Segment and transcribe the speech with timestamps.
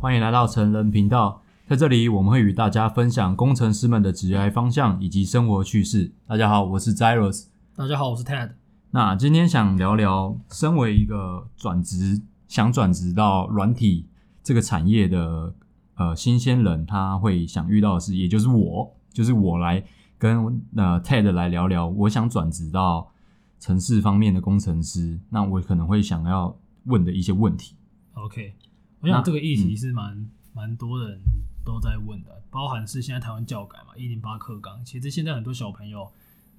[0.00, 1.42] 欢迎来到成人频道。
[1.66, 6.10] 在这里，我们会与大家分享工程师们的职业方向以及生活趣事。
[6.26, 7.48] 大家好，我是 Zeros。
[7.76, 8.52] 大家好，我是 Ted。
[8.92, 14.08] 那今天想聊聊，身为一个转职想转职到软体
[14.42, 15.52] 这个产业的
[15.96, 19.84] 呃新鲜人，他会想遇到的事，也就是我，就是我来
[20.16, 23.12] 跟呃 Ted 来聊聊，我想转职到
[23.58, 27.76] 城市方面的工程师，那我可能会想要问的一些问题。
[28.14, 28.54] OK。
[29.00, 31.18] 我想这个议题是蛮蛮、嗯、多人
[31.64, 36.06] 都在问的，包含是现在台湾教改嘛，一零八课纲，其实现在很多小朋友，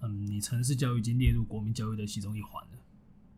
[0.02, 2.80] 嗯，你城市教育已经列入国民教育的其中一环了。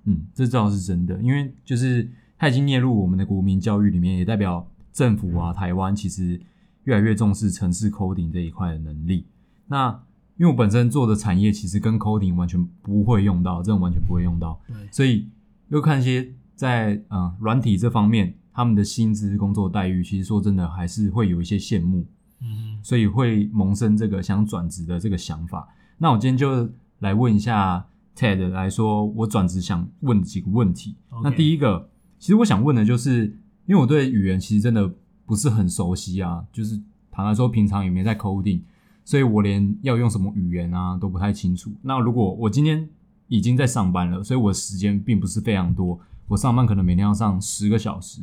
[0.06, 6.40] 嗯，这倒是真的，因为就是它已经列入我们的国民教育里面，也代表政府啊，台湾其实
[6.86, 9.26] 越来越重视城市 coding 这一块的能力。
[9.68, 9.90] 那
[10.38, 15.28] 因为我本身做的产业其实跟 coding 完全不会用到，这种完全不会用到，对，所以
[15.68, 18.34] 又看一些在嗯软体这方面。
[18.54, 22.06] 他们的薪资、工作待遇，其实说真的，还是会有一些羡慕，
[22.40, 25.68] 嗯，所以会萌生这个想转职的这个想法。
[25.98, 30.96] 那我今天就来问一下 Ted 来说，我转职想问几个问题。
[31.24, 33.26] 那第一个，其实我想问的就是，
[33.66, 34.94] 因为我对语言其实真的
[35.26, 36.80] 不是很熟悉啊，就是
[37.10, 38.62] 坦白说，平常也没在 coding，
[39.04, 41.72] 所以我连要用什么语言啊都不太清楚。
[41.82, 42.88] 那如果我今天
[43.30, 48.22] 已经在上班了，所以我的时间并不是非常多，我上班可能每天要上十个小时。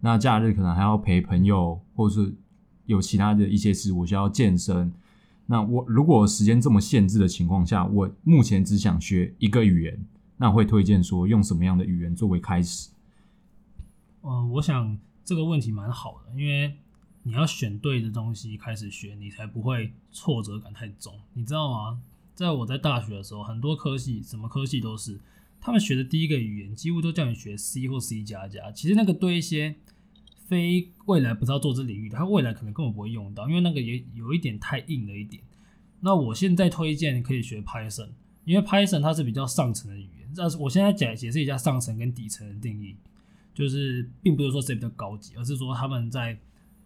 [0.00, 2.34] 那假日可能还要陪朋友，或是
[2.86, 4.92] 有其他的一些事，我需要健身。
[5.46, 12.90] 那我如果时间这么限制的情况下，我目前只想学一个语言，那会推荐说用什么样的语言作为开始？
[14.22, 16.76] 嗯，我想这个问题蛮好的，因为
[17.22, 21.14] 你要选对的东西开始学，你才不会挫折感太重。
[21.32, 22.00] 你知道吗？
[22.34, 25.18] 在我在大学的时候，很多科系，什么科系都是。
[25.60, 29.74] 他们学的第一个语言几乎都叫你学 C 或 C 加加，其实那个对一些
[30.46, 35.42] 非未来不知道做这领域的，他未来可能根本不会用到，因为那个也有一点太硬了一点。
[36.00, 38.10] 那我现在推荐可以学 Python，
[38.44, 40.28] 因为 Python 它是比较上层的语言。
[40.36, 42.94] 但是我现在解解释一下上层跟底层的定义，
[43.52, 46.38] 就是并不是说谁比较高级，而是说他们在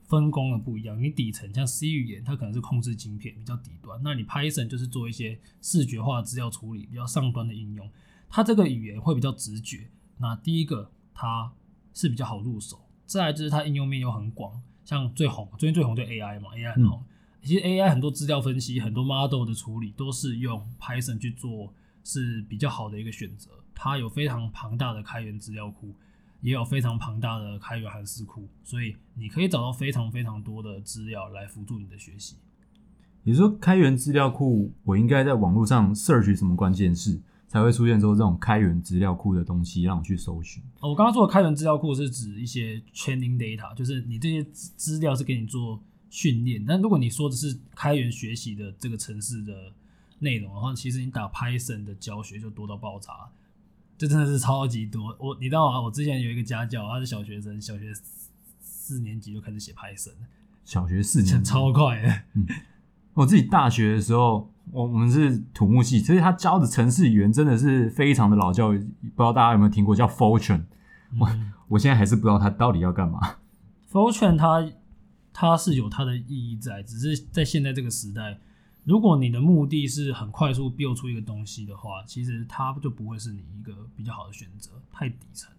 [0.09, 1.01] 分工的不一样。
[1.01, 7.89] 你底层像 C 语言，它可能是控制晶片比较底端，那你 Python 就是做一些视觉化资料处理比较上端的应用。
[8.35, 9.91] 它这个语言会比较直觉。
[10.17, 11.53] 那第一个，它
[11.93, 12.81] 是比较好入手。
[13.05, 16.99] 再来就是它应用面又很广，像最红，最近最红就 AI 嘛，AI 很红。
[16.99, 17.05] 嗯、
[17.43, 23.51] 其实 AI 很多资料分析、很多 model 的处理都是用 Python 去做，是比较好的一个选择。
[23.75, 25.95] 它有非常庞大的开源资料库，
[26.41, 32.37] 也有非常庞大的开源函数库，所以你可以找到非常非常多的资料来辅助你的学习。
[33.25, 37.21] 你说，开源资料库，我应该在网络上 search 什么关键字？
[37.53, 40.63] 才会出现说这种开源资料库的东西，让我去搜寻。
[40.81, 46.65] 哦，我刚刚说的开源资料库是指一些 training data，就是你这些资资料是给你做训练。
[46.65, 49.71] 但如果你说的是开源学习的这个城市的
[50.21, 53.13] 内容的话，其实你打 Python 的教学就多到爆炸，
[53.99, 55.15] 这真的是超级多。
[55.21, 55.79] 我你知道吗？
[55.79, 57.93] 我之前有一个家教，他是小学生，小学
[58.63, 60.15] 四年级就开始写 Python，
[60.65, 62.09] 小学四年级超快的。
[62.33, 62.47] 嗯，
[63.13, 64.51] 我自己大学的时候。
[64.71, 70.63] 我我们是土木系，所以他教的城市语言真的是非常的老教，不知道大家有没有听过叫 Fortune，
[71.19, 73.37] 我、嗯、我现在还是不知道他到底要干嘛。
[73.91, 74.71] Fortune 它
[75.33, 78.39] 它是有它的意义在，只是在现在这个时代，
[78.85, 85.57] 如果你的目的是很快速 build 出一个东西的话，其实它就不会是你一个比较好的选择，太底层了。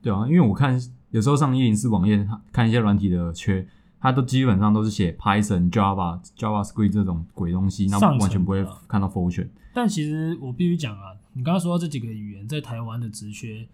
[0.00, 3.66] 对啊，因为我看有时候上一零四网页看一些软体的缺。
[4.00, 9.48] 它都基本上都是写 Python、Java、JavaScript 这种鬼东西，那完全不会看到 Fortran。
[9.74, 13.68] 但其实我必须讲啊，你刚刚说到这几个语言在台湾的职缺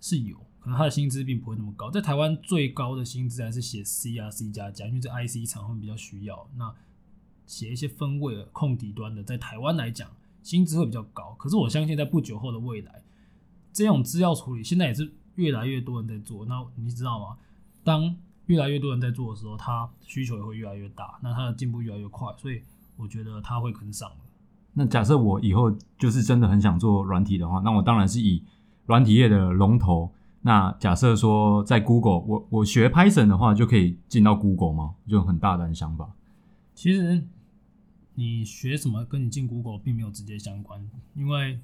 [0.00, 1.90] 是有，可能它的薪资并不会那么高。
[1.90, 6.48] 在台湾最高的薪资还是写 C 啊、C 加加，因为这 IC 厂会比较需要。
[6.56, 6.74] 那
[7.46, 10.10] 写一些分位的控底端的，在台湾来讲
[10.42, 11.34] 薪资会比较高。
[11.38, 13.02] 可是我相信在不久后的未来，
[13.72, 16.44] 这种资料处理现在也是越来越多人在做。
[16.46, 17.36] 那你知道吗？
[17.84, 18.16] 当
[18.46, 22.62] 越来越多人在做的时候，它需求也会越来越大，那它的进步越来越快，所以
[22.96, 24.10] 我觉得它会跟上。
[24.74, 28.42] 那假设我以后就是真的很想做软体的话，那我当然是以
[28.86, 30.12] 软体业的龙头。
[30.42, 34.94] 那假设说在 Google，我我学 Python 的话，就可以进到 Google 吗？
[35.08, 36.14] 就很大胆的想法。
[36.74, 37.26] 其实
[38.14, 41.58] 你学什么跟你进 Google 并没有直接相关，因为。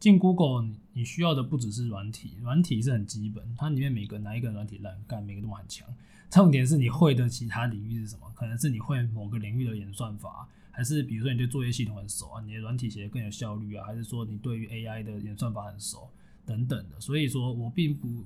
[0.00, 5.86] 进 Google，你需要的不只是软体，软体是很基本，它里面每个哪一个软体烂干，每个都很强。
[6.30, 8.32] 重点是你会的其他领域是什么？
[8.34, 16.08] 可能是你会某个领域的演算法，还是比如说你对作业系统很熟啊，你的软体写的更有效率啊，还是说你对于 AI 的演算法很熟
[16.46, 16.98] 等等的。
[16.98, 18.24] 所以说我并不，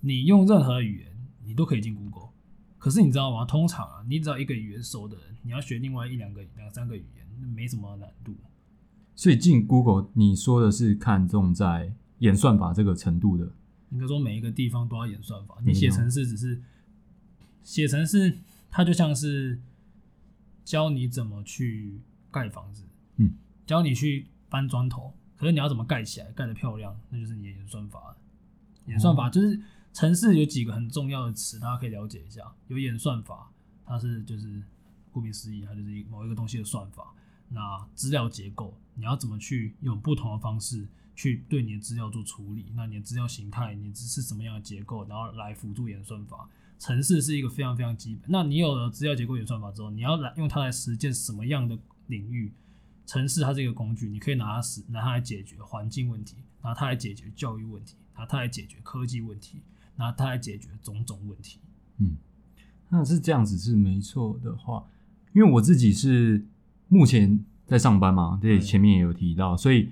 [0.00, 1.12] 你用任何语言，
[1.44, 2.30] 你都可以进 Google。
[2.78, 3.44] 可是你知道吗？
[3.44, 8.34] 通常啊，你只要一个语言熟的人，你要学另外一两个、两三个语言，没什么难度。
[9.16, 13.50] 所以进 Google，你说的是看重在演算法这个程度的。
[13.90, 15.56] 应该说每一个地方都要演算法。
[15.64, 16.60] 你写程式只是
[17.62, 18.38] 写程式，
[18.70, 19.58] 它就像是
[20.64, 22.82] 教你怎么去盖房子，
[23.16, 23.32] 嗯，
[23.64, 25.14] 教你去搬砖头。
[25.36, 28.16] 可是你要怎么盖起来，盖得漂亮，那就是你的演算法。
[28.86, 29.58] 演算法就是
[29.92, 32.42] 程式有几个很重要的词，大家可以了解一下。
[32.68, 33.50] 有演算法，
[33.86, 34.62] 它是就是
[35.10, 37.14] 顾名思义，它就是某一个东西的算法。
[37.50, 42.66] 那资料结构，你要怎么去用不同的方式去对你的资料做处理？
[42.74, 46.48] 那你的资料形态，你是什么样的结构，然后来辅助演算法。
[46.78, 48.24] 程式是一个非常非常基本。
[48.28, 51.78] 那你有了资料结构、演算法之后，你要来用它来实践什么样的
[52.08, 52.52] 领域？
[53.06, 59.60] 程式它是一个工具，你可以拿它使拿它来解决环境问题，拿它来解决教育问题，拿它来解决科技问题，
[59.94, 61.60] 拿它来解决种种问题。
[61.98, 62.16] 嗯，
[62.88, 64.86] 那是这样子是没错的话，
[65.32, 66.44] 因为我自己是
[66.88, 69.90] 目前在上班嘛，对，前面也有提到，所以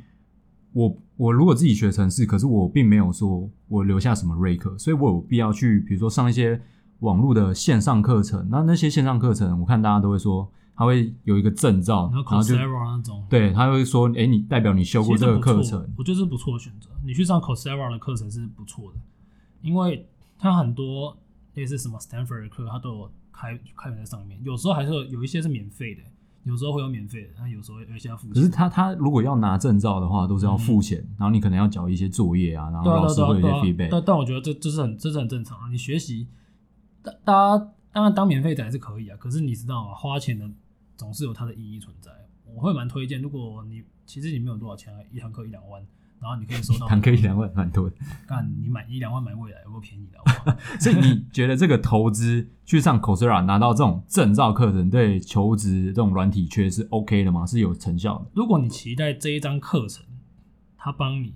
[0.72, 6.60] 我我如果自己学程式，可是我并没有说我留下什么瑞课，所以我有必要去，比如说上一些
[7.00, 10.50] 网络的线上课程，那那些线上课程，我看大家都会说。
[10.76, 16.90] 他会有一个证照，然后就那种，对，他会说，哎，你代表你修过这个课程，我觉得是不错的选择。
[17.04, 18.98] 你去上 Coursera 的课程是不错的，
[19.62, 20.04] 因为
[20.36, 21.16] 它很多
[21.54, 24.36] 类似什么 Stanford 的课，它都有开开源在上面。
[24.42, 26.02] 有时候还是有，有一些是免费的，
[26.44, 28.34] 有时候会有免费的，但有时候有一些要付钱。
[28.34, 33.88] 可是他他如果要拿证照的话，都是要付钱，嗯、然后你可能要交一些作业啊，然后老师会有一些 feedback。
[33.90, 35.68] 但但我觉得这这是很这是很正常啊。
[35.70, 36.28] 你学习，
[37.02, 39.94] 大大家当然当免费仔是可以啊，可是你知道吗？
[39.94, 40.48] 花钱的。
[40.96, 42.12] 总是有它的意义存在，
[42.46, 43.20] 我会蛮推荐。
[43.20, 45.84] 如果你其实你没有多少钱，一堂课一两万，
[46.24, 46.86] 然后你可以收到。
[46.86, 47.96] 一堂课一两万蛮多的。
[48.26, 50.56] 干，你买一两万买未来有够便宜的好不好？
[50.80, 57.44] 所以你觉得这个投资去上 Coursera 拿到这种证照课程，对求职这种软体缺是 OK 的吗？
[57.44, 58.30] 是有成效的？
[58.32, 60.06] 如果你期待这一张课程，
[60.78, 61.34] 他帮你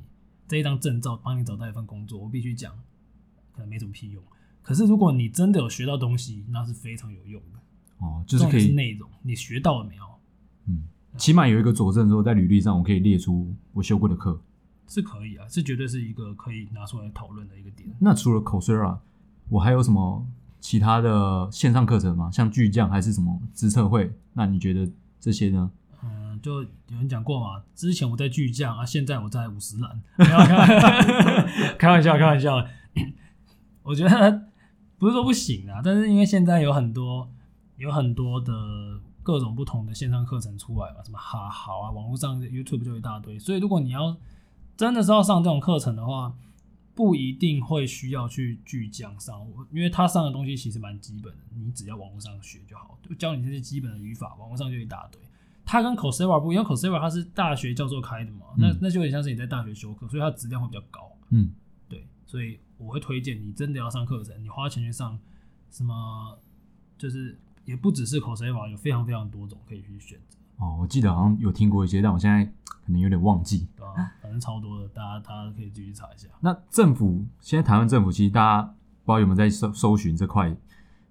[0.49, 2.73] 这一张证照帮你找到一份工作，我必须讲，
[3.53, 4.23] 可能没什么屁用。
[4.63, 7.59] 可是如果你真的有学到东西，那是非常有用的。
[7.99, 10.03] 哦，就是可以内容，你学到了没有？
[10.67, 10.85] 嗯，
[11.17, 14.41] 起码有一个佐证，说在履历上我可以列出我修过的课，
[14.89, 17.89] 是可以啊，是绝对是一个可以拿出来讨论的一个点。
[18.01, 18.99] 那除了 Coursera，
[19.49, 20.27] 我还有什么
[20.59, 22.31] 其他的线上课程吗？
[22.33, 24.13] 像巨匠还是什么资策会？
[24.33, 24.91] 那你觉得
[25.21, 25.71] 这些呢？
[26.03, 30.03] 嗯，就有人讲过嘛，之前我在巨匠啊，现在我在五十岚。
[31.79, 32.67] 开玩笑，开玩笑。
[33.85, 34.49] 我觉得
[34.99, 37.31] 不是说不行啊，但是因为现在有很多。
[37.79, 38.53] 有很多的
[39.23, 43.39] 各种不同的线上课程出来嘛，什么哈好啊，网络上 YouTube 就一大堆。
[43.39, 44.17] 所以如果你要
[44.79, 46.33] 真的是要上这种课程的话，
[46.95, 55.21] 不一定会需要去巨匠上，因为他上的东西其实蛮基本的，你只要网络上学就好，就教你这些基本的语法，网络上就一大堆。
[55.67, 61.11] 他跟 Coursera 不一样，Coursera 它是大学教授开的嘛，嗯、那那就有点像是你在大学修课，所以它质量会比较高。
[61.31, 61.51] 嗯，
[61.89, 65.19] 对，所以我会推荐你真的要上课程，你花钱去上
[65.71, 66.39] 什么
[66.97, 67.37] 就是。
[67.65, 70.38] 也不只是 Coursera，有非常非常多种可以去选择。
[70.59, 73.67] 哦，我记得好像有听过一些，但我现在可能有点忘记。
[73.77, 76.29] 对啊，反正超多的，大家大家可以继续查一下。
[76.41, 78.63] 那政府现在台湾政府，其实大家
[79.05, 80.55] 不知道有没有在搜搜寻这块，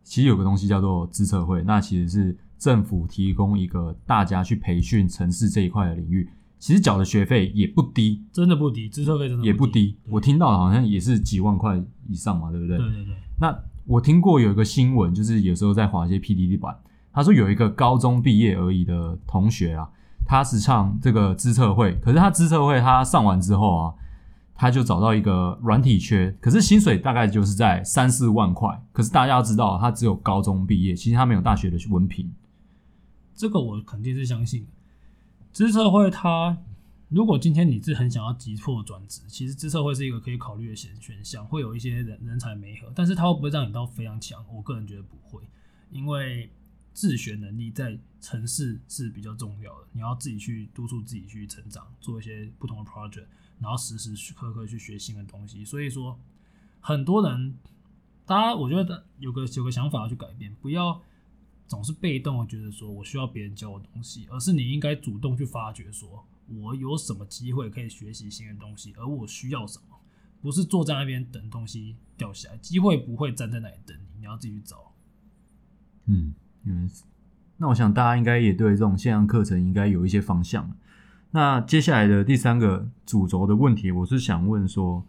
[0.04, 6.30] 其实有个东西叫做资策会，那其实是政府提供一个大家去培训城市这一块的领域，
[6.60, 9.98] 其实缴的学费也不低，真的不低，资策费真的也不低。
[10.10, 12.78] 我听到好像也是几万块以上嘛，对不对？
[12.78, 13.16] 对对对。
[13.40, 16.76] 那我听过有一个新闻，就是有时候在滑一些 PDD 版，
[17.18, 19.90] 他说有一个高中毕业而已的同学啊，
[20.24, 23.94] 他是上这个资策会，可是他资策会他上完之后啊，
[24.54, 32.32] 他就找到一个软体缺，可是薪水大概就是在三四万块，可是大家要知道，他只有高中毕业，其实他没有大学的文凭。
[33.34, 34.68] 这个我肯定是相信，
[35.52, 36.56] 资策会他。
[37.10, 44.46] 如果今天你是很想要急迫转职，其实资策会是一个可以考虑的选选项，会有一些人人才媒合，但是它会不会让你到非常强？
[44.54, 45.42] 我个人觉得不会，
[45.90, 46.52] 因为
[46.98, 53.28] 自学能力在城市是比较重要的，你要自己去督促自己去成长，做一些不同的 project，
[53.60, 55.64] 然后时时刻刻去学新的东西。
[55.64, 56.20] 所以说，
[56.80, 57.56] 很多人，
[58.26, 61.00] 大家我觉得有个有个想法要去改变，不要
[61.68, 66.26] 总是被动的觉得说我需要别人教我东西，而是你应该主动去发掘说。
[66.48, 68.92] 我有什么机会可以学习新的东西？
[68.98, 69.96] 而我需要什么？
[70.42, 74.92] 不是坐在那边等东西掉下来，机会不会站在那里等你，你要自己去找。
[76.06, 76.34] 嗯，
[76.68, 76.90] 嗯，
[77.58, 80.70] 那我想大家应该也对这种线上课程应该有一些方向。
[81.32, 85.06] 那接下来的第三个主轴的问题，我是想问说，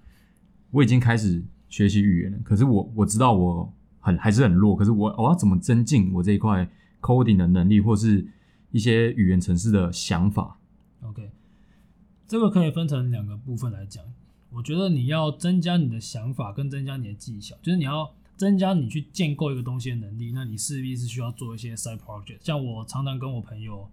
[0.70, 6.68] 我已经开始学习语言了，可是我我知道我很还是很弱，可是我我要怎么增进我这一块
[7.00, 8.26] coding 的能力，或是
[8.70, 10.58] 一些语言程式的想法
[11.02, 11.30] ？OK，
[12.26, 14.04] 这个可以分成两个部分来讲。
[14.50, 22.38] 我觉得你要增加你的想法跟增加你的技巧，就是你要增加你去建构一个东西的能力，那你势必是需要做一些 side project。
[22.40, 23.90] 像我常常跟我朋友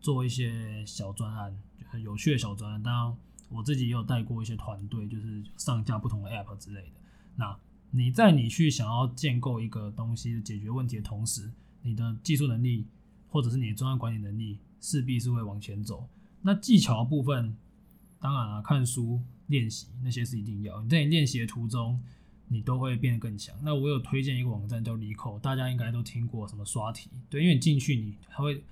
[0.00, 1.54] 做一些小专案，
[1.90, 2.82] 很有趣的小专案。
[2.82, 3.16] 当然，
[3.48, 6.92] 我自己也有带过一些团队，就是上架不同的 app 之类的。
[7.34, 7.58] 那
[7.90, 11.50] 你在你去想要建构一个东西解决问题的同时，
[11.82, 12.86] 你的技术能力
[13.28, 16.08] 或者是你的专案管理能力势必是会往前走。
[16.42, 17.56] 那技巧部分，
[18.20, 19.20] 当然了、啊，看书。
[19.50, 22.00] 练习那些是一定要，你在练习的途中，
[22.52, 23.54] 你都会变得更强。
[23.62, 28.62] 那我有推荐一个网站叫 LeetCode，大家应该都听过什么刷题，对，因为你进去你还会，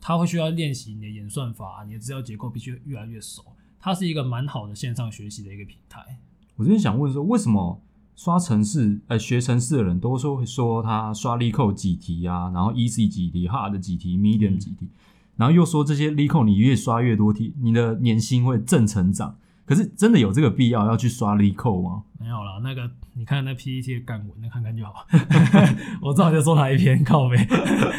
[0.00, 3.44] 它会需要练习你的演算法，你的资料结构必须越来越熟。
[3.78, 6.18] 它是一个蛮好的线上学习的一个平台。
[6.56, 7.80] 我就是想问说，为什么
[8.16, 14.90] 刷城市，呃，学城市的人都说会说他刷 LeetCode 几题啊，然后 Easy 几题，Hard 几题，Medium 几题，嗯、
[15.36, 19.38] 然后又说这些 LeetCode 你越刷越多题，你的年薪会正成长。
[19.64, 22.04] 可是真的有这个必要要去刷 LeetCode 吗？
[22.20, 25.06] 没有啦，那个你看那 PPT 的干文，那看看就好。
[26.02, 27.46] 我知道你在说哪一篇靠呗。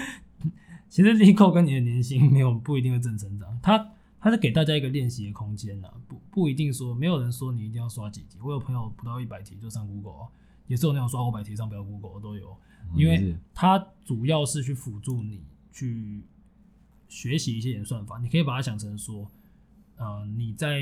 [0.89, 3.91] 其实 LeetCode 跟你的年薪没有不一定会正成长，它
[4.21, 8.37] 它是给大家一个练习的空间呐，不不一定说没有人说你一定要刷几题。
[8.41, 10.27] 我有朋友不到一百题就上 Google，
[10.67, 12.55] 也是有那种刷五百题上不了 Google 都有，
[12.95, 15.41] 因为它主要是去辅助你
[15.73, 16.23] 去
[17.09, 18.17] 学习一些演算法。
[18.19, 19.27] 你可以把它想成说，
[19.97, 20.81] 呃，你在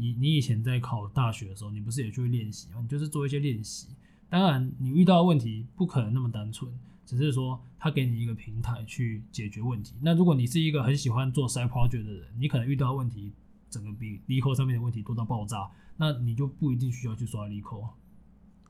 [0.00, 2.80] 你你以前在考大学的时候，你不是也去练习吗？
[2.80, 3.88] 你就是做一些练习。
[4.30, 6.72] 当然，你遇到的问题不可能那么单纯，
[7.04, 9.94] 只是说他给你一个平台去解决问题。
[10.00, 13.30] 那如果你是一个很喜欢做 side project 的人，你可能遇到的问题
[13.68, 17.90] 整个比 LeetCode 上面的问题多到爆炸，那你就不一定需要去刷 LeetCode。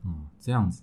[0.05, 0.83] 嗯，这样子。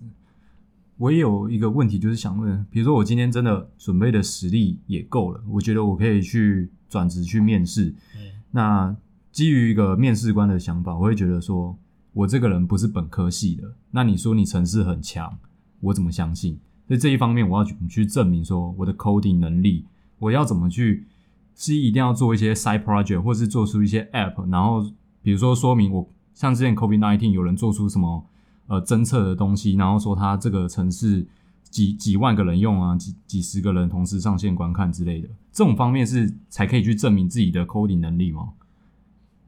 [0.96, 7.94] 我也有一个问题，就是想问，比如说我今天真的准备的实力也够了，我觉得我可以去转职去面试。
[8.14, 8.96] 对那。
[9.38, 11.78] 基于一个面试官的想法，我会觉得说，
[12.12, 15.38] 我这个人不是本科系的，那你说你程式很强，
[15.80, 16.58] 我怎么相信？
[16.88, 19.86] 所以这一方面，我要去证明说我的 coding 能力，
[20.18, 21.06] 我要怎么去，
[21.54, 24.84] 是一定要做一些 side project，或是做出一些 app，然后
[25.22, 28.26] 比如说说明我像之前 COVID-19 有人做出什么
[28.66, 31.24] 呃侦测的东西，然后说他这个程式
[31.70, 38.50] 几几万个人用啊，几几十个人同时上线观看之类的，这种方面是才可以去证明自己的 coding 能力吗？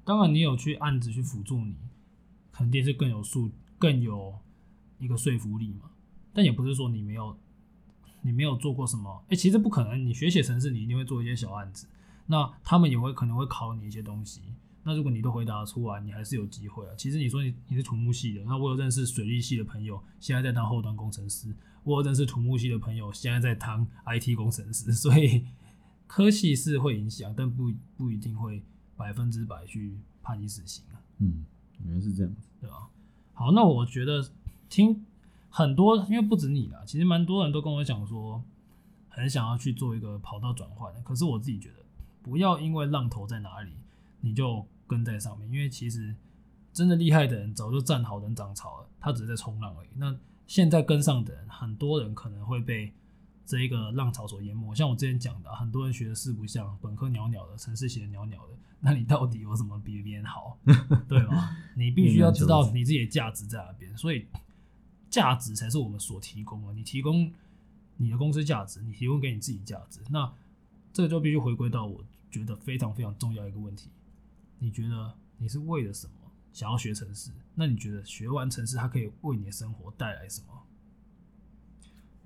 [0.09, 1.75] 当然，你有去案子去辅助你，
[2.51, 4.39] 肯定是更有数、更有
[4.97, 5.91] 一个说服力嘛。
[6.33, 7.37] 但也不是说你没有，
[8.23, 9.23] 你没有做过什么。
[9.29, 10.03] 哎、其实不可能。
[10.03, 11.85] 你学写程式，你一定会做一些小案子。
[12.25, 14.41] 那他们也会可能会考你一些东西。
[14.81, 16.95] 那如果你都回答出来，你还是有机会啊。
[16.97, 21.55] 其实你说你你是土木系的，那我有认识水利系的朋友，现在在当后端工程师。
[21.83, 24.91] 我有认识土木系的朋友，现在在当 IT 工程师。
[24.91, 25.45] 所以
[26.07, 28.63] 科系是会影响，但不不一定会。
[28.99, 30.99] 百分之百去判你死刑啊！
[31.19, 31.45] 嗯，
[31.85, 32.89] 原来是这样子，对吧？
[33.33, 34.29] 好，那我觉得
[34.67, 35.05] 听
[35.49, 38.43] 很多，因为不止你啦，其实蛮多人都跟我讲说，
[39.07, 40.93] 很想要去做一个跑道转换。
[41.01, 41.75] 可是我自己觉得，
[42.21, 43.71] 不要因为浪头在哪里，
[44.19, 46.13] 你就跟在上面，因为其实
[46.73, 49.89] 真的厉害的人早就站好人涨潮了，他只是在冲浪而已。
[49.95, 50.13] 那
[50.45, 52.91] 现在跟上的人，很多人可能会被。
[53.49, 60.55] 这一个浪潮所淹没，像我之前讲的，很多人学的四不像，本科鸟鸟的，城市写的鸟鸟的，那你到底有什么比别人好，
[61.09, 61.57] 对吗？
[61.73, 64.27] 你必须要知道你自己的价值在哪边，所以
[65.09, 66.73] 价值才是我们所提供的。
[66.73, 67.33] 你提供
[67.97, 70.31] 你的公司价值，你提供给你自己价值，那
[70.93, 73.89] 这个就必须回归到我觉得非常非常重要一个问题：
[74.59, 76.13] 你觉得你是为了什么
[76.53, 77.31] 想要学城市？
[77.55, 80.49] 那你觉得学完城市，它可以为你的生活带来什么？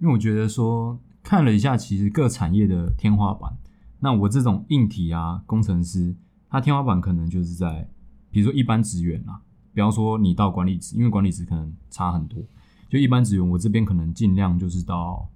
[0.01, 0.99] 因为我觉得说。
[1.23, 3.57] 看了一下，其实各产业的天花板。
[3.99, 6.13] 那我这种硬体啊，工程师，
[6.49, 7.89] 他天花板可能就是在，
[8.29, 9.39] 比如说一般职员啊，
[9.73, 12.43] 比方说你到管理职，因为管理职可能差很多。
[12.89, 15.29] 就一般职员，我这边可能尽量就是到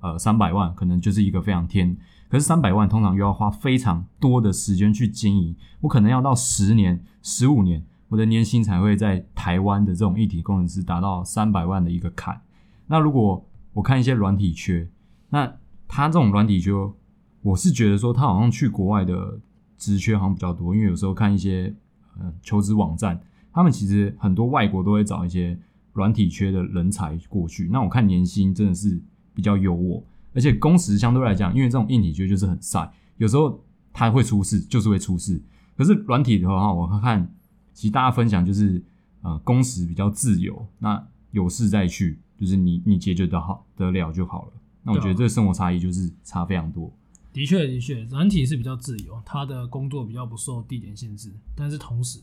[0.00, 1.96] 呃三百万，可能就是一个非常天。
[2.28, 12.42] 可是三百万通常又要花非常多的时间去经营，我可能要到十年、十五年，我的年薪才会在台湾的这种硬体工程师达到三百万的一个坎。
[12.88, 14.90] 那如果我看一些软体缺。
[15.30, 15.56] 那
[15.86, 16.96] 他这种软体就，
[17.42, 19.38] 我是觉得说他好像去国外的
[19.76, 21.74] 职缺好像比较多，因为有时候看一些
[22.18, 23.20] 呃求职网站，
[23.52, 25.58] 他们其实很多外国都会找一些
[25.92, 27.68] 软体缺的人才过去。
[27.70, 29.00] 那我看年薪真的是
[29.34, 30.02] 比较优渥，
[30.34, 35.40] 而且工时相对来讲，因为这种硬体缺就是很晒，有时候他会出事，就是会出事。
[35.76, 37.32] 可是软体的话，我看
[37.72, 38.82] 其实大家分享就是
[39.22, 42.18] 呃工时比较自由，那有事再去。
[42.38, 44.52] 就是你你解决得好得了就好了。
[44.82, 46.92] 那我觉得这个生活差异就是差非常多。
[47.32, 52.20] 的确的确，软体是比较自由，他的工作比较不受地点限制，但是同时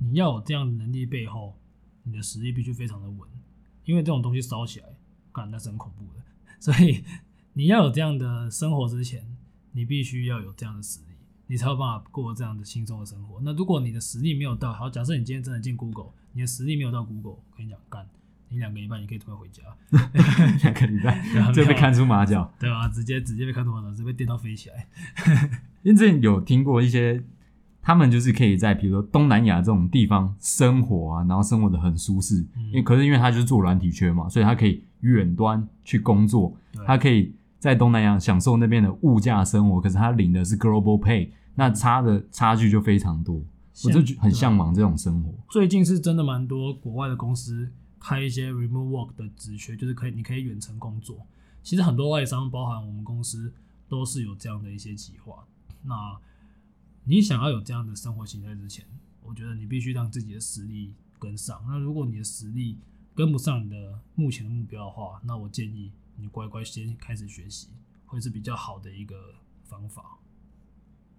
[0.00, 1.54] 你要有这样的能力背后，
[2.02, 3.28] 你的实力必须非常的稳，
[3.84, 4.86] 因为这种东西烧起来，
[5.30, 6.22] 干那是很恐怖的。
[6.58, 7.04] 所以
[7.52, 9.24] 你要有这样的生活之前，
[9.72, 11.14] 你必须要有这样的实力，
[11.46, 13.40] 你才有办法过这样的轻松的生活。
[13.42, 18.08] 那如果你的实力没有到，好，假设你今天真的进 Google，你的实力没有到 Google，我跟你讲，干。
[18.52, 19.62] 你两个礼拜你可以突然回家，
[20.62, 22.88] 两个礼拜就被看出马脚，对吧？
[22.88, 24.88] 直接直接被看出马脚，直接被电到飞起来。
[25.82, 27.22] 因为之前有听过一些，
[27.80, 32.40] 他们就是可以在比如说东南亚这种地方生活啊，然后生活的很舒适。
[32.56, 39.80] 嗯、因为可是因为他就是做软体圈嘛，所以他可以远端去工作，他可以在东南亚享受那边的物价生活。
[39.80, 43.40] 可是他领的是 global pay，那差的差距就非常多。
[43.84, 45.32] 我就很向往这种生活。
[45.48, 47.70] 最近是真的蛮多国外的公司。
[48.00, 51.26] 开一些 remote work 的职缺，就是可以，你可以远程工作。
[51.62, 53.52] 其实很多外商，包含我们公司，
[53.86, 55.46] 都是有这样的一些计划。
[55.82, 56.18] 那
[57.04, 58.86] 你想要有这样的生活形态之前，
[59.22, 61.62] 我觉得你必须让自己的实力跟上。
[61.68, 62.78] 那如果你的实力
[63.14, 67.68] 跟不上你的目前的目标的话，那我建议你乖乖先开始学习，
[68.06, 70.18] 会是比较好的一个方法。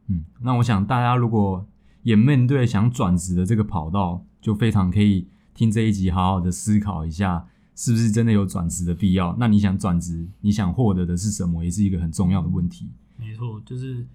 [0.07, 1.67] 嗯，那我想大家如果
[2.01, 5.27] 也面对想转职的这个跑道，就非常可以。
[5.53, 9.35] 听这一集，好好的思考一下，是不是真的有转职的必要？
[9.37, 12.89] 那你想转职，你想获得的是什么，也是一个很重要的问题。
[13.17, 14.07] 没错，就是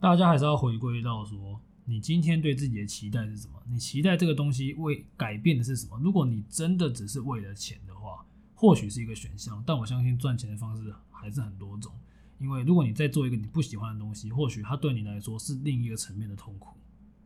[0.00, 3.54] 大家还是要回归到说，你今天对自己的期待是什么？
[3.68, 5.98] 你期待这个东西为改变的是什么？
[6.02, 8.24] 如果你真的只是为了钱的话，
[8.54, 11.92] 或许是一个选项，但我相信赚钱的方式还是很多种。
[12.38, 16.76] 因为如果你在做一个你不喜欢的东西，或许它对你来说是另一个层面的痛苦。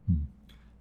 [0.07, 0.27] 嗯，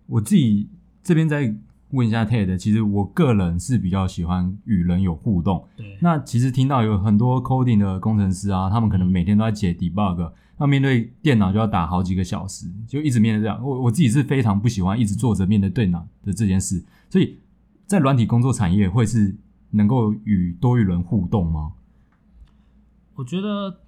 [0.06, 0.70] 我自己
[1.04, 1.56] 这边在。
[1.92, 5.68] 问一下 Ted，其实我个人是比较喜欢与人有互动。
[5.76, 13.60] 对，那其实听到有很多 coding 的工程师啊，他们可能每天都在解 debug，那面对电脑就要打好几个小时，就一直面对这样。
[13.64, 17.40] 我我自己是非常不喜欢一直坐着面对电脑的这件事，所以
[17.88, 19.36] 在软体工作产业会是
[19.72, 21.74] 能够与多与人互动吗？
[23.16, 23.80] 我觉得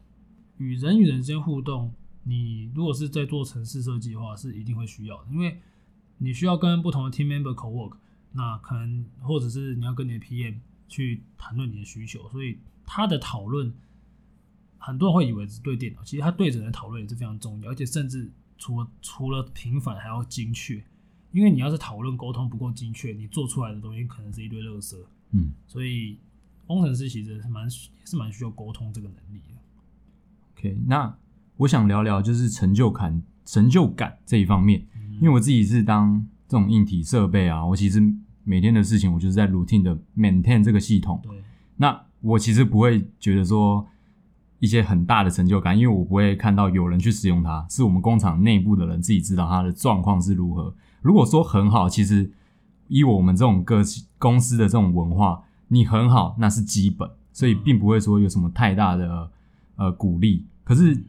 [0.58, 1.92] 与人与人之间互动，
[2.24, 5.60] 你如果是在做城市设计的话，是一定会需要的，因为。
[6.24, 7.94] 你需要跟不同的 team member co-work，
[8.34, 10.58] 那可能或者是你要跟你的 PM
[10.88, 13.74] 去谈论你的需求，所以他的讨论，
[14.78, 18.30] 很多人会以为是对电脑，其实他对人的讨论也是非常重要，而且甚至
[18.60, 20.84] 除了除了频繁还要精确，
[21.32, 24.96] 因为你要是讨论沟通不够精确，你做出来的东西可能是一堆垃圾。
[25.32, 26.20] 嗯，所以
[26.68, 29.56] 工程师其实是蛮是蛮需要沟通这个能力的。
[30.56, 31.18] OK，那
[31.58, 34.86] 我想聊聊就是成就感成就感这一方面。
[35.22, 38.02] 因为我自己是当这种硬体设备啊，我其实
[38.44, 41.20] 每天的事情，我就是在 routine 的 maintain 这个系统。
[41.22, 41.32] 对。
[41.78, 43.86] 那我其实不会觉得说
[44.58, 50.74] 一些很大的成就感，因为我不会看到有人去使用它，是我们工厂内部的人自己知道它的状况是如何。
[51.04, 52.32] 如果说很好，其实
[52.88, 53.84] 以我们这种个
[54.18, 59.30] 公司的这种文化，你很好那是基本，所以并不会说有什么太大的
[59.76, 60.48] 呃鼓励。
[60.64, 61.06] 可是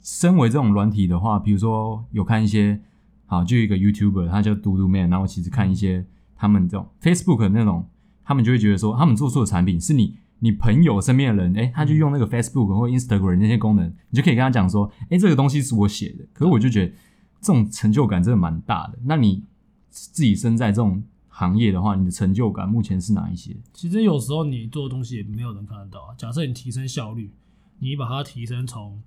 [0.00, 2.80] 身为这种软体的话，比如说有看一些。
[3.26, 7.88] 好，就一个 YouTuber，他叫嘟嘟 man，然后其实看一些他们这种 Facebook 那种，
[8.24, 16.24] 他们就会觉得说，他们做出的产品是你你朋友身边的人，诶，他就用那个 Facebook 或 Instagram 那些功能，你就可以跟他讲说，诶，这个东西是我写的。
[16.32, 16.92] 可是我就觉得
[17.40, 18.98] 这种成就感真的蛮大的。
[19.04, 19.42] 那你
[19.90, 23.56] 自己身在这种行业的话，你的成就感目前是哪一些？
[23.72, 26.14] 其实有时候你做的东西也没有人看得到。
[26.16, 27.32] 假设你提升效率，
[27.80, 29.02] 你把它提升从。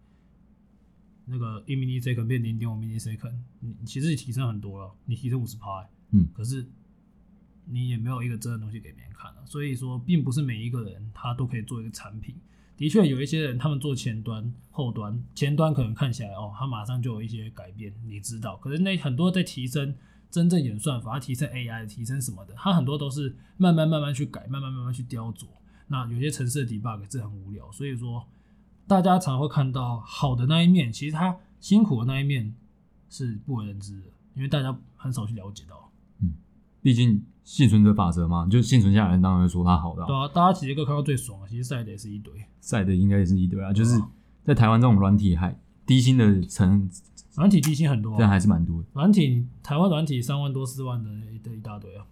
[1.30, 6.65] 那个一 millisecond 变零点五 millisecond，你其实你提升很多了，你提升五十趴，嗯，可是
[7.65, 12.36] 你也没有一个真的东西给别人看了，所以说并不是每一个人他都可以做一个产品。
[12.76, 19.94] 的确有一些人他们做前端、后端，前端可能看起来哦，他马上就有一些改变，你知道，可是那很多在提升
[20.32, 25.46] 真正演算法、提升 AI、提升什么的，他很多都是慢慢慢慢去改，慢慢慢慢去雕琢。
[25.88, 28.26] 那有些程式的 debug 是很无聊，所以说。
[28.89, 32.56] 大家常会看到好的那一面，其实他辛苦的那一面
[33.08, 35.91] 是不为人知的，因为大家很少去了解到。
[36.23, 36.34] 嗯，
[36.82, 40.04] 毕竟幸存者法则嘛，就幸存下来人当然会说他好的。
[40.08, 43.71] 对啊，大家其实一个看到最爽的，其实晒的也是一堆，晒的应该也是一堆啊。
[43.71, 44.02] 就是
[44.43, 46.89] 在台湾这种软体还低薪的层，
[47.36, 48.88] 软体低薪很多，但还是蛮多的。
[48.93, 52.08] 软体台湾软体三万多四万的一的一大堆啊，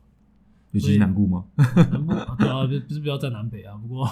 [0.74, 1.46] 尤其是南部吗？
[1.58, 3.76] 南部对啊，不是比较在南北啊。
[3.78, 4.08] 不过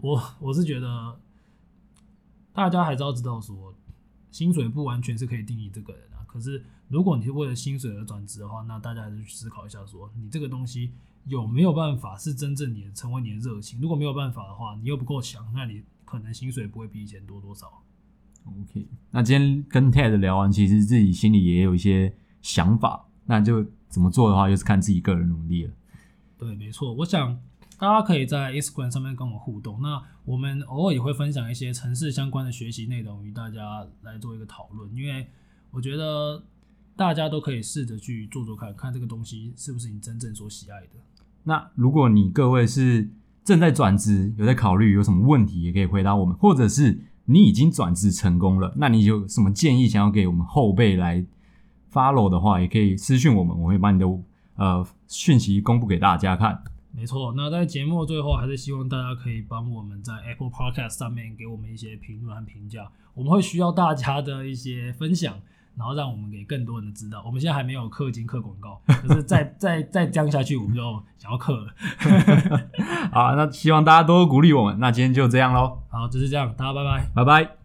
[0.00, 1.16] 我我是觉得。
[2.52, 3.74] 大家还是要知道说，
[4.30, 6.20] 薪水不完全是可以定义这个人啊。
[6.26, 10.92] 可是如果你是为了薪水而转职的话，那大家还是去思考一下说，你这个东西
[11.24, 13.80] 有没有办法是真正你的成为你的热情？
[13.80, 17.82] 如果没有办法的话，你又不够强，那你可能薪水不会比以前多多少。
[18.44, 25.72] OK，那今天跟 Ted 聊完，其实自己心里也有一些想法，那就怎么做的话，就是看自己个人努力了。
[26.36, 27.40] 对，没错，我想。
[27.78, 35.26] 大家可以在 Instagram 上面跟我互动，那我们偶尔也会分享一些城市相关的学习内容与大家来做一个讨论，因为
[35.72, 36.42] 我觉得
[36.94, 40.88] 大家都可以试着去做做看看这个东西是不是你真正所喜爱的。
[41.42, 43.10] 那如果你各位是
[43.42, 51.24] 正在转职，有在考虑有什么问题，也可以回答我们，或者是你已经转职成功了，那你有什么建议想要给我们后辈来
[51.92, 54.06] follow 的话，也可以私讯我们，我会把你的
[54.54, 56.62] 呃讯息公布给大家看。
[56.94, 65.34] 没错，那在节目最后，还是希望大家可以帮我们在 Apple Podcast 上面给我们一些评论和评价，我们会需要大家的一些分享，
[65.76, 67.22] 然后让我们给更多人知道。
[67.24, 70.82] 我们现在还没有氪金氪广告，可是再再再这样下去，我们就
[71.18, 71.74] 想要氪了。
[73.10, 74.78] 好，那希望大家多多鼓励我们。
[74.78, 75.78] 那今天就这样喽。
[75.90, 77.61] 好，就是这样，大家拜拜，拜拜。